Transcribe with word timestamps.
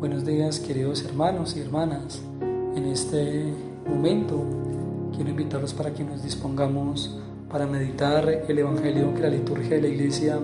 Buenos 0.00 0.24
días 0.24 0.60
queridos 0.60 1.04
hermanos 1.04 1.58
y 1.58 1.60
hermanas. 1.60 2.22
En 2.74 2.86
este 2.86 3.52
momento 3.86 4.42
quiero 5.14 5.28
invitarlos 5.28 5.74
para 5.74 5.92
que 5.92 6.02
nos 6.02 6.22
dispongamos 6.22 7.20
para 7.50 7.66
meditar 7.66 8.26
el 8.48 8.58
Evangelio 8.58 9.12
que 9.14 9.20
la 9.20 9.28
liturgia 9.28 9.76
de 9.76 9.82
la 9.82 9.88
iglesia 9.88 10.38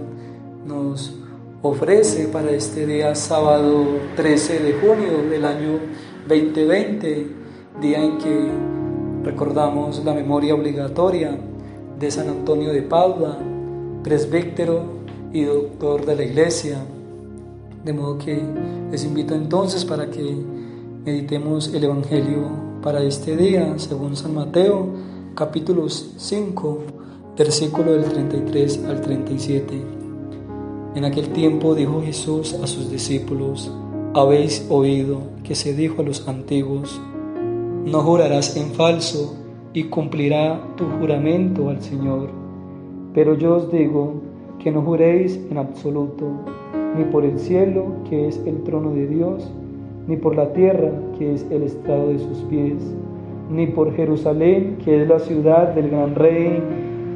nos 0.66 1.14
ofrece 1.62 2.26
para 2.26 2.50
este 2.50 2.84
día 2.84 3.14
sábado 3.14 3.86
13 4.16 4.58
de 4.58 4.72
junio 4.74 5.22
del 5.30 5.46
año 5.46 5.78
2020, 6.28 7.26
día 7.80 8.04
en 8.04 8.18
que 8.18 8.50
recordamos 9.24 10.04
la 10.04 10.12
memoria 10.12 10.54
obligatoria 10.54 11.34
de 11.98 12.10
San 12.10 12.28
Antonio 12.28 12.74
de 12.74 12.82
Padua, 12.82 13.38
presbítero 14.04 14.82
y 15.32 15.44
doctor 15.44 16.04
de 16.04 16.14
la 16.14 16.24
iglesia 16.24 16.76
de 17.86 17.92
modo 17.92 18.18
que 18.18 18.42
les 18.90 19.04
invito 19.04 19.32
entonces 19.36 19.84
para 19.84 20.10
que 20.10 20.34
meditemos 21.04 21.72
el 21.72 21.84
Evangelio 21.84 22.48
para 22.82 23.00
este 23.00 23.36
día, 23.36 23.78
según 23.78 24.16
San 24.16 24.34
Mateo, 24.34 24.88
capítulo 25.36 25.88
5, 25.88 26.78
versículo 27.38 27.92
del 27.92 28.06
33 28.06 28.84
al 28.86 29.00
37. 29.00 29.80
En 30.96 31.04
aquel 31.04 31.28
tiempo 31.28 31.76
dijo 31.76 32.02
Jesús 32.02 32.54
a 32.54 32.66
sus 32.66 32.90
discípulos, 32.90 33.70
habéis 34.14 34.66
oído 34.68 35.20
que 35.44 35.54
se 35.54 35.72
dijo 35.72 36.02
a 36.02 36.04
los 36.04 36.26
antiguos, 36.26 37.00
no 37.84 38.00
jurarás 38.00 38.56
en 38.56 38.72
falso 38.72 39.36
y 39.72 39.84
cumplirá 39.84 40.74
tu 40.76 40.86
juramento 40.98 41.68
al 41.68 41.80
Señor. 41.80 42.30
Pero 43.14 43.38
yo 43.38 43.58
os 43.58 43.70
digo 43.70 44.14
que 44.58 44.72
no 44.72 44.82
juréis 44.82 45.38
en 45.50 45.58
absoluto 45.58 46.26
ni 46.96 47.04
por 47.04 47.24
el 47.24 47.38
cielo, 47.38 47.86
que 48.08 48.28
es 48.28 48.40
el 48.46 48.62
trono 48.62 48.92
de 48.92 49.06
Dios, 49.06 49.52
ni 50.06 50.16
por 50.16 50.36
la 50.36 50.52
tierra, 50.52 50.90
que 51.18 51.34
es 51.34 51.46
el 51.50 51.62
estrado 51.62 52.08
de 52.08 52.18
sus 52.18 52.38
pies, 52.48 52.74
ni 53.50 53.66
por 53.66 53.94
Jerusalén, 53.94 54.78
que 54.84 55.02
es 55.02 55.08
la 55.08 55.18
ciudad 55.18 55.74
del 55.74 55.90
gran 55.90 56.14
rey, 56.14 56.62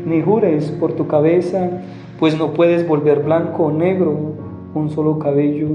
ni 0.06 0.22
jures 0.22 0.70
por 0.72 0.92
tu 0.92 1.06
cabeza, 1.06 1.82
pues 2.18 2.38
no 2.38 2.52
puedes 2.52 2.86
volver 2.86 3.22
blanco 3.22 3.64
o 3.64 3.72
negro 3.72 4.34
un 4.74 4.90
solo 4.90 5.18
cabello, 5.18 5.68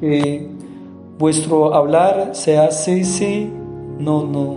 que 0.00 0.46
vuestro 1.18 1.74
hablar 1.74 2.34
sea 2.34 2.70
sí, 2.70 3.04
sí, 3.04 3.50
no, 3.98 4.26
no. 4.26 4.56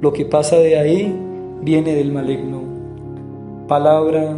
Lo 0.00 0.12
que 0.12 0.24
pasa 0.24 0.56
de 0.56 0.78
ahí 0.78 1.14
viene 1.62 1.94
del 1.94 2.12
maligno. 2.12 2.60
Palabra 3.68 4.36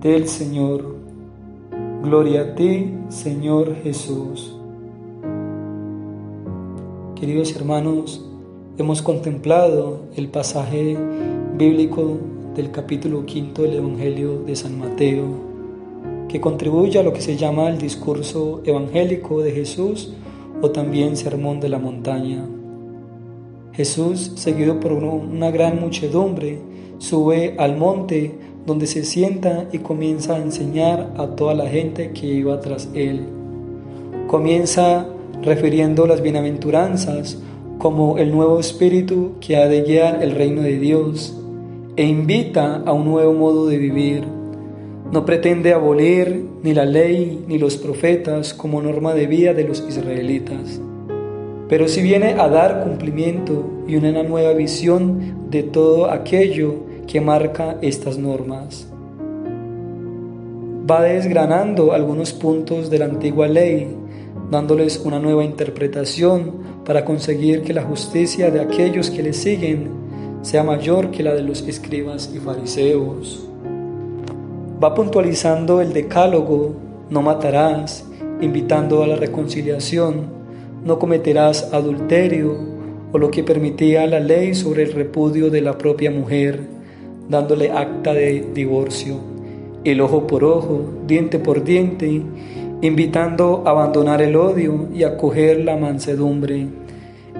del 0.00 0.28
Señor. 0.28 0.95
Gloria 2.02 2.42
a 2.42 2.54
ti, 2.54 2.94
Señor 3.08 3.74
Jesús. 3.82 4.54
Queridos 7.18 7.56
hermanos, 7.56 8.24
hemos 8.76 9.02
contemplado 9.02 10.02
el 10.14 10.28
pasaje 10.28 10.96
bíblico 11.56 12.18
del 12.54 12.70
capítulo 12.70 13.24
quinto 13.24 13.62
del 13.62 13.74
Evangelio 13.74 14.42
de 14.42 14.54
San 14.54 14.78
Mateo, 14.78 15.24
que 16.28 16.40
contribuye 16.40 16.98
a 16.98 17.02
lo 17.02 17.12
que 17.12 17.22
se 17.22 17.36
llama 17.36 17.68
el 17.70 17.78
discurso 17.78 18.60
evangélico 18.64 19.40
de 19.40 19.52
Jesús 19.52 20.12
o 20.60 20.70
también 20.70 21.16
sermón 21.16 21.60
de 21.60 21.70
la 21.70 21.78
montaña. 21.78 22.46
Jesús, 23.72 24.32
seguido 24.36 24.80
por 24.80 24.92
una 24.92 25.50
gran 25.50 25.80
muchedumbre, 25.80 26.60
sube 26.98 27.56
al 27.58 27.76
monte 27.76 28.38
donde 28.66 28.86
se 28.86 29.04
sienta 29.04 29.66
y 29.72 29.78
comienza 29.78 30.34
a 30.34 30.42
enseñar 30.42 31.12
a 31.16 31.28
toda 31.28 31.54
la 31.54 31.68
gente 31.68 32.10
que 32.10 32.26
iba 32.26 32.60
tras 32.60 32.88
él. 32.94 33.20
Comienza 34.26 35.06
refiriendo 35.42 36.06
las 36.06 36.20
bienaventuranzas 36.20 37.38
como 37.78 38.18
el 38.18 38.32
nuevo 38.32 38.58
espíritu 38.58 39.34
que 39.40 39.56
ha 39.56 39.68
de 39.68 39.82
guiar 39.82 40.22
el 40.22 40.32
reino 40.32 40.62
de 40.62 40.78
Dios 40.78 41.36
e 41.96 42.04
invita 42.04 42.82
a 42.84 42.92
un 42.92 43.04
nuevo 43.04 43.32
modo 43.32 43.68
de 43.68 43.78
vivir. 43.78 44.24
No 45.12 45.24
pretende 45.24 45.72
abolir 45.72 46.46
ni 46.62 46.74
la 46.74 46.84
ley 46.84 47.44
ni 47.46 47.58
los 47.58 47.76
profetas 47.76 48.52
como 48.52 48.82
norma 48.82 49.14
de 49.14 49.26
vida 49.28 49.54
de 49.54 49.64
los 49.64 49.84
israelitas, 49.88 50.80
pero 51.68 51.86
si 51.86 52.02
viene 52.02 52.34
a 52.38 52.48
dar 52.48 52.82
cumplimiento 52.82 53.64
y 53.86 53.96
una 53.96 54.22
nueva 54.22 54.52
visión 54.52 55.50
de 55.50 55.62
todo 55.62 56.10
aquello 56.10 56.74
que 57.06 57.20
marca 57.20 57.76
estas 57.82 58.18
normas. 58.18 58.86
Va 60.88 61.02
desgranando 61.02 61.92
algunos 61.92 62.32
puntos 62.32 62.90
de 62.90 62.98
la 62.98 63.06
antigua 63.06 63.48
ley, 63.48 63.88
dándoles 64.50 65.00
una 65.04 65.18
nueva 65.18 65.44
interpretación 65.44 66.52
para 66.84 67.04
conseguir 67.04 67.62
que 67.62 67.72
la 67.72 67.82
justicia 67.82 68.50
de 68.50 68.60
aquellos 68.60 69.10
que 69.10 69.22
le 69.22 69.32
siguen 69.32 69.88
sea 70.42 70.62
mayor 70.62 71.10
que 71.10 71.22
la 71.22 71.34
de 71.34 71.42
los 71.42 71.66
escribas 71.66 72.30
y 72.34 72.38
fariseos. 72.38 73.48
Va 74.82 74.94
puntualizando 74.94 75.80
el 75.80 75.92
decálogo, 75.92 76.76
no 77.10 77.22
matarás, 77.22 78.04
invitando 78.40 79.02
a 79.02 79.06
la 79.06 79.16
reconciliación, 79.16 80.26
no 80.84 80.98
cometerás 80.98 81.72
adulterio, 81.72 82.76
o 83.12 83.18
lo 83.18 83.30
que 83.30 83.42
permitía 83.42 84.06
la 84.06 84.20
ley 84.20 84.54
sobre 84.54 84.82
el 84.82 84.92
repudio 84.92 85.50
de 85.50 85.62
la 85.62 85.78
propia 85.78 86.10
mujer 86.10 86.75
dándole 87.28 87.70
acta 87.70 88.12
de 88.14 88.46
divorcio, 88.54 89.16
el 89.84 90.00
ojo 90.00 90.26
por 90.26 90.44
ojo, 90.44 90.82
diente 91.06 91.38
por 91.38 91.64
diente, 91.64 92.22
invitando 92.82 93.62
a 93.66 93.70
abandonar 93.70 94.20
el 94.22 94.36
odio 94.36 94.88
y 94.94 95.04
acoger 95.04 95.60
la 95.60 95.76
mansedumbre, 95.76 96.66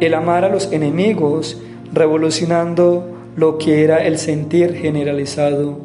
el 0.01 0.15
amar 0.15 0.45
a 0.45 0.49
los 0.49 0.73
enemigos, 0.73 1.61
revolucionando 1.93 3.05
lo 3.37 3.59
que 3.59 3.85
era 3.85 4.05
el 4.05 4.19
sentir 4.19 4.75
generalizado. 4.75 5.79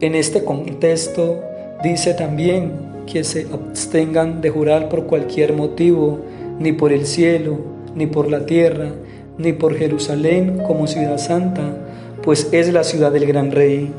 En 0.00 0.14
este 0.14 0.44
contexto 0.44 1.40
dice 1.82 2.14
también 2.14 2.92
que 3.06 3.24
se 3.24 3.46
abstengan 3.52 4.40
de 4.40 4.50
jurar 4.50 4.88
por 4.88 5.06
cualquier 5.06 5.52
motivo, 5.54 6.20
ni 6.58 6.72
por 6.72 6.92
el 6.92 7.06
cielo, 7.06 7.58
ni 7.94 8.06
por 8.06 8.30
la 8.30 8.46
tierra, 8.46 8.90
ni 9.38 9.52
por 9.52 9.76
Jerusalén 9.76 10.58
como 10.66 10.86
ciudad 10.86 11.18
santa, 11.18 11.76
pues 12.22 12.48
es 12.52 12.72
la 12.72 12.84
ciudad 12.84 13.12
del 13.12 13.26
gran 13.26 13.50
rey, 13.50 13.92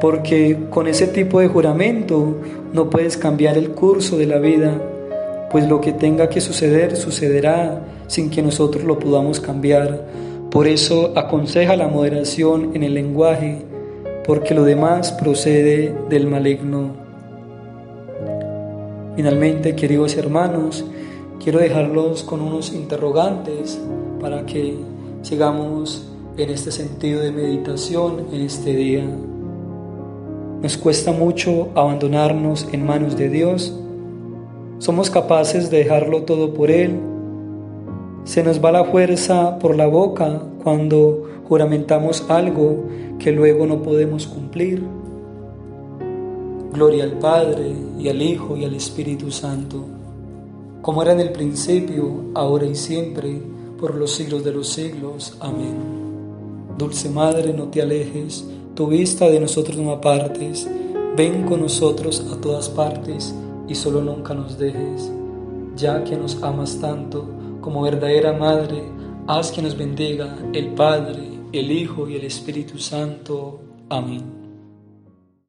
porque 0.00 0.56
con 0.70 0.86
ese 0.86 1.06
tipo 1.06 1.40
de 1.40 1.48
juramento 1.48 2.36
no 2.72 2.88
puedes 2.88 3.16
cambiar 3.16 3.58
el 3.58 3.70
curso 3.70 4.16
de 4.16 4.26
la 4.26 4.38
vida, 4.38 4.80
pues 5.50 5.68
lo 5.68 5.80
que 5.80 5.92
tenga 5.92 6.28
que 6.28 6.40
suceder 6.40 6.96
sucederá 6.96 7.82
sin 8.06 8.30
que 8.30 8.42
nosotros 8.42 8.84
lo 8.84 8.98
podamos 8.98 9.40
cambiar. 9.40 10.06
Por 10.50 10.66
eso 10.66 11.12
aconseja 11.16 11.76
la 11.76 11.88
moderación 11.88 12.70
en 12.74 12.82
el 12.82 12.94
lenguaje, 12.94 13.62
porque 14.26 14.54
lo 14.54 14.64
demás 14.64 15.12
procede 15.12 15.94
del 16.08 16.26
maligno. 16.26 16.92
Finalmente, 19.16 19.74
queridos 19.74 20.16
hermanos, 20.16 20.84
quiero 21.42 21.58
dejarlos 21.58 22.22
con 22.22 22.40
unos 22.40 22.72
interrogantes 22.72 23.80
para 24.20 24.46
que 24.46 24.76
sigamos 25.22 26.09
en 26.36 26.50
este 26.50 26.70
sentido 26.70 27.20
de 27.20 27.32
meditación 27.32 28.26
en 28.32 28.42
este 28.42 28.74
día. 28.74 29.04
Nos 30.62 30.76
cuesta 30.76 31.12
mucho 31.12 31.68
abandonarnos 31.74 32.68
en 32.72 32.84
manos 32.84 33.16
de 33.16 33.28
Dios. 33.28 33.74
Somos 34.78 35.10
capaces 35.10 35.70
de 35.70 35.78
dejarlo 35.78 36.22
todo 36.22 36.52
por 36.54 36.70
Él. 36.70 36.98
Se 38.24 38.42
nos 38.42 38.62
va 38.62 38.72
la 38.72 38.84
fuerza 38.84 39.58
por 39.58 39.76
la 39.76 39.86
boca 39.86 40.42
cuando 40.62 41.28
juramentamos 41.48 42.28
algo 42.28 42.84
que 43.18 43.32
luego 43.32 43.66
no 43.66 43.82
podemos 43.82 44.26
cumplir. 44.26 44.82
Gloria 46.72 47.04
al 47.04 47.18
Padre 47.18 47.72
y 47.98 48.08
al 48.08 48.22
Hijo 48.22 48.56
y 48.56 48.64
al 48.64 48.74
Espíritu 48.74 49.30
Santo, 49.32 49.84
como 50.82 51.02
era 51.02 51.12
en 51.12 51.20
el 51.20 51.32
principio, 51.32 52.30
ahora 52.34 52.66
y 52.66 52.76
siempre, 52.76 53.42
por 53.78 53.94
los 53.94 54.12
siglos 54.12 54.44
de 54.44 54.52
los 54.52 54.68
siglos. 54.68 55.36
Amén. 55.40 55.99
Dulce 56.80 57.10
Madre, 57.10 57.52
no 57.52 57.64
te 57.64 57.82
alejes, 57.82 58.42
tu 58.74 58.86
vista 58.86 59.28
de 59.28 59.38
nosotros 59.38 59.76
no 59.76 59.90
apartes, 59.90 60.66
ven 61.14 61.44
con 61.44 61.60
nosotros 61.60 62.26
a 62.32 62.40
todas 62.40 62.70
partes 62.70 63.34
y 63.68 63.74
solo 63.74 64.00
nunca 64.00 64.32
nos 64.32 64.56
dejes. 64.56 65.12
Ya 65.76 66.02
que 66.04 66.16
nos 66.16 66.42
amas 66.42 66.78
tanto, 66.80 67.28
como 67.60 67.82
verdadera 67.82 68.32
Madre, 68.32 68.82
haz 69.26 69.52
que 69.52 69.60
nos 69.60 69.76
bendiga 69.76 70.38
el 70.54 70.68
Padre, 70.68 71.28
el 71.52 71.70
Hijo 71.70 72.08
y 72.08 72.16
el 72.16 72.24
Espíritu 72.24 72.78
Santo. 72.78 73.60
Amén. 73.90 74.39